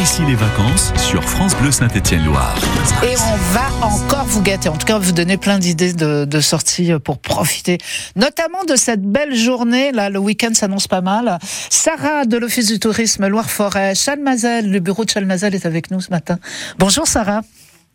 [0.00, 2.56] ici les vacances sur France Bleu Saint-Étienne-Loire.
[3.02, 6.40] Et on va encore vous gâter, en tout cas vous donner plein d'idées de, de
[6.40, 7.76] sorties pour profiter,
[8.16, 9.92] notamment de cette belle journée.
[9.92, 11.38] Là, le week-end s'annonce pas mal.
[11.68, 16.10] Sarah de l'Office du tourisme Loire-Forêt, Chalmazel, le bureau de Chalmazel est avec nous ce
[16.10, 16.38] matin.
[16.78, 17.42] Bonjour Sarah.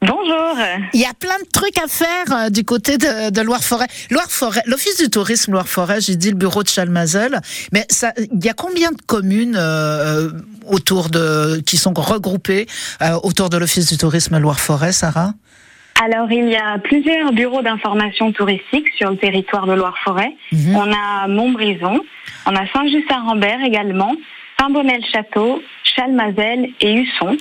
[0.08, 0.58] Bonjour.
[0.94, 3.88] Il y a plein de trucs à faire euh, du côté de, de Loire-Forêt.
[4.12, 7.40] Loire-Forêt, l'Office du tourisme Loire-Forêt, j'ai dit le bureau de Chalmazel,
[7.72, 10.30] mais ça, il y a combien de communes euh,
[10.68, 12.68] autour de qui sont regroupées
[13.02, 15.34] euh, autour de l'Office du tourisme Loire-Forêt, Sarah?
[16.04, 20.36] Alors, il y a plusieurs bureaux d'information touristique sur le territoire de Loire-Forêt.
[20.52, 20.76] Mhm.
[20.76, 22.02] On a Montbrison,
[22.46, 24.14] on a Saint-Just-à-Rambert également,
[24.60, 27.38] Saint-Bonnet-le-Château, Chalmazel et Husson.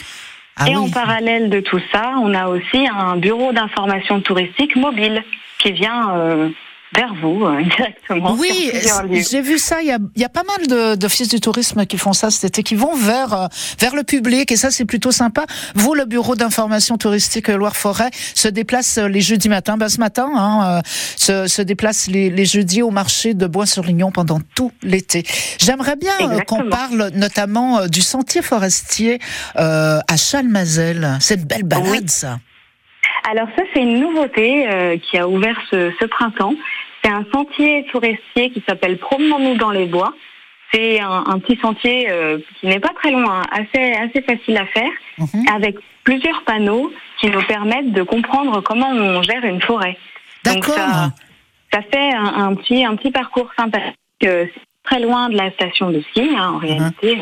[0.57, 5.25] Ah et en parallèle de tout ça, on a aussi un bureau d'information touristique mobile
[5.59, 6.49] qui vient euh,
[6.97, 8.35] vers vous euh, directement.
[8.39, 8.71] Oui,
[9.31, 9.83] j'ai vu ça.
[9.83, 12.45] Il y a, y a pas mal de- d'offices du tourisme qui font ça cet
[12.45, 13.47] été, qui vont vers euh,
[13.81, 15.45] vers le public, et ça c'est plutôt sympa.
[15.75, 19.77] Vous, le bureau d'information touristique Loire-Forêt, se déplace euh, les jeudis matins.
[19.77, 20.81] Ben, ce matin, hein, euh,
[21.17, 25.25] se, se déplace les, les jeudis au marché de Bois-sur-Lignon pendant tout l'été.
[25.61, 26.13] J'aimerais bien
[26.47, 29.19] qu'on parle notamment du sentier forestier
[29.57, 31.17] euh, à Chalmazel.
[31.21, 32.01] C'est une belle balade, Oui.
[32.07, 32.39] ça.
[33.29, 36.55] Alors ça, c'est une nouveauté euh, qui a ouvert ce, ce printemps.
[37.03, 40.13] C'est un sentier forestier qui s'appelle Promenons-nous dans les bois.
[40.73, 44.57] C'est un, un petit sentier euh, qui n'est pas très loin, hein, assez, assez facile
[44.59, 45.45] à faire, Mhm.
[45.55, 49.97] avec plusieurs panneaux qui nous permettent de comprendre comment on gère une forêt.
[50.45, 50.75] Donc D'accord.
[50.75, 51.13] ça,
[51.73, 53.95] ça fait un, un petit, un petit parcours sympathique.
[54.25, 54.47] euh,
[54.83, 57.19] très loin de la station de ski, hein, en réalité.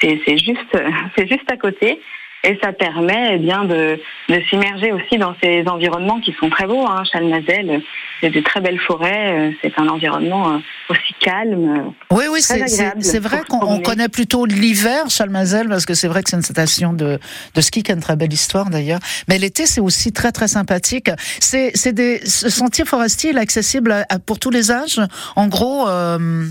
[0.00, 0.76] C'est c'est juste,
[1.16, 2.00] c'est juste à côté.
[2.44, 6.66] Et ça permet eh bien de, de s'immerger aussi dans ces environnements qui sont très
[6.66, 6.84] beaux.
[6.86, 7.04] Hein.
[7.10, 7.80] Chalmazel,
[8.20, 9.32] c'est de très belles forêts.
[9.32, 10.58] euh, C'est un environnement euh,
[10.90, 11.92] aussi calme.
[12.10, 16.36] Oui, oui, c'est- vrai qu'on connaît plutôt l'hiver, Chalmazel, parce que c'est vrai que c'est
[16.36, 17.20] une station de,
[17.54, 19.00] de ski qui a une très belle histoire d'ailleurs.
[19.28, 21.10] Mais l'été, c'est aussi très, très sympathique.
[21.38, 25.00] C'est c'est des ce sentier forestier, il est accessible à- à- pour tous les âges?
[25.36, 26.46] En gros, euh,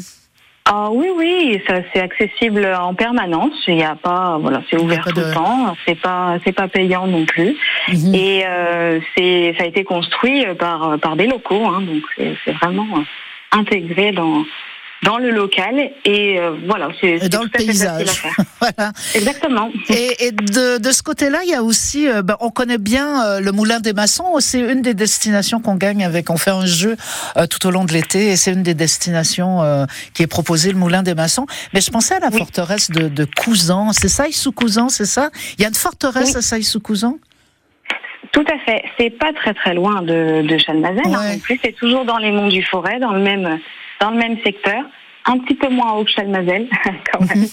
[0.74, 3.54] Ah oui, oui, ça c'est accessible en permanence.
[3.68, 5.76] Il n'y a pas, voilà, c'est ouvert tout de- le temps.
[5.86, 7.58] C'est pas, c'est pas payant non plus.
[7.90, 8.16] mhm.
[8.16, 12.04] Et euh, c'est, ça a été construit par par des locaux, hein, donc
[12.46, 12.88] c'est, vraiment
[13.52, 14.46] intégré dans
[15.04, 18.08] dans le local et euh, voilà, c'est, dans tout le facile paysage.
[18.08, 18.36] à faire.
[18.60, 18.92] voilà.
[19.16, 19.72] Exactement.
[19.90, 23.26] Et, et de, de ce côté-là, il y a aussi, euh, ben, on connaît bien
[23.26, 24.26] euh, le Moulin des Maçons.
[24.40, 26.30] C'est une des destinations qu'on gagne avec.
[26.30, 26.98] On fait un jeu
[27.38, 30.72] euh, tout au long de l'été, et c'est une des destinations euh, qui est proposée,
[30.72, 31.48] le Moulin des Maçons.
[31.74, 32.38] Mais je pensais à la Oui.
[32.38, 33.94] forteresse de, de Cousan.
[33.94, 35.32] C'est ça, sous Cousan, c'est ça?
[35.58, 36.38] Il y a une forteresse Oui.
[36.38, 37.18] à Saï sous Cousan
[38.32, 38.84] Tout à fait.
[39.00, 41.02] C'est pas très très loin de, de Chalmazel.
[41.06, 41.34] hein, Ouais.
[41.34, 41.60] non plus.
[41.64, 43.60] C'est toujours dans les monts du Forêt, dans le même
[44.02, 44.84] dans le même secteur.
[45.26, 46.68] Un petit peu moins haut que Chalmazel,
[47.14, 47.46] quand même.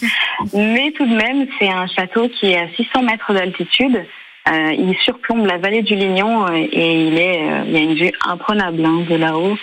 [0.74, 4.04] Mais tout de même, c'est un château qui est à 600 mètres d'altitude.
[4.50, 7.80] Euh, il surplombe la vallée du Lignon euh, et il est, euh, il y a
[7.80, 9.58] une vue imprenable hein, de là-haut.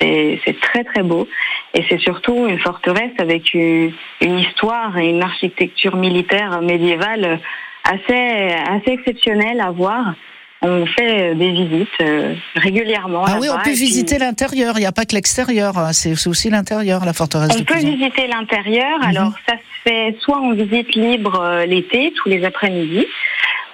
[0.00, 1.26] C'est c'est très très beau
[1.74, 7.40] et c'est surtout une forteresse avec une, une histoire et une architecture militaire médiévale
[7.82, 10.14] assez assez exceptionnelle à voir.
[10.60, 13.24] On fait des visites euh, régulièrement.
[13.26, 14.74] Ah oui, on peut puis- visiter l'intérieur.
[14.76, 15.78] Il n'y a pas que l'extérieur.
[15.78, 15.92] hein.
[15.92, 18.98] C'est aussi l'intérieur, la forteresse On de peut visiter l'intérieur.
[18.98, 19.04] Mhm.
[19.08, 23.06] Alors, ça se fait soit en visite libre euh, l'été, tous les après-midi,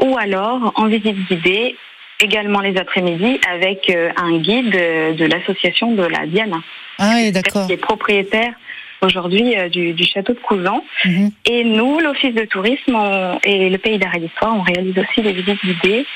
[0.03, 1.75] ou alors en visite guidée,
[2.21, 6.59] également les après-midi, avec euh, un guide euh, de l'association de la Diana,
[6.99, 7.66] Ah oui, d'accord.
[7.66, 8.53] qui est propriétaire
[9.03, 10.84] aujourd'hui euh, du, du château de Cousan.
[11.06, 11.31] Mhm.
[11.47, 15.33] Et nous, l'Office de tourisme on- et le Pays d'Arrêt d'Histoire, on réalise aussi des
[15.33, 16.06] visites guidées,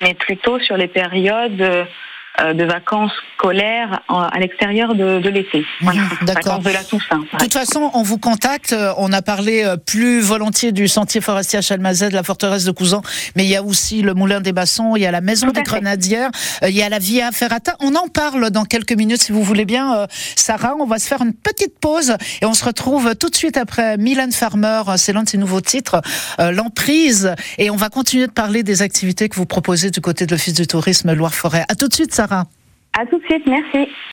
[0.00, 5.64] mais plutôt sur les périodes euh, de vacances scolaires à l'extérieur de, de l'été.
[5.80, 6.58] Voilà, d'accord.
[6.58, 7.20] de la Toussaint.
[7.20, 8.72] De toute façon, on vous contacte.
[8.72, 12.64] Euh, On a parlé euh, plus volontiers du sentier forestier à Chalmazel, de la forteresse
[12.64, 13.02] de Cousan,
[13.36, 15.62] mais il y a aussi le Moulin des Bassons, il y a la Maison des.
[15.62, 16.30] Grenadières,
[16.62, 17.76] euh, il y a la Via Ferrata.
[17.80, 20.74] On en parle dans quelques minutes, si vous voulez bien, Sarah.
[20.78, 23.96] On va se faire une petite pause et on se retrouve tout de suite après
[23.96, 24.82] Milan Farmer.
[24.96, 26.02] C'est l'un de ses nouveaux titres,
[26.38, 27.34] L'emprise.
[27.58, 30.54] Et on va continuer de parler des activités que vous proposez du côté de l'Office
[30.54, 31.64] du tourisme Loire-Forêt.
[31.68, 32.46] À tout de suite, Sarah.
[33.00, 33.88] À tout de suite, merci.